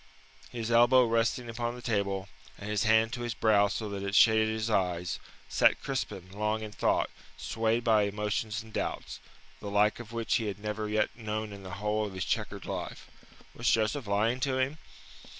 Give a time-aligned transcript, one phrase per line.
[0.51, 4.15] His elbow resting upon the table, and his hand to his brow so that it
[4.15, 9.19] shaded his eyes, sat Crispin long in thought, swayed by emotions and doubts,
[9.59, 12.65] the like of which he had never yet known in the whole of his chequered
[12.65, 13.11] life.
[13.53, 14.79] Was Joseph lying to him?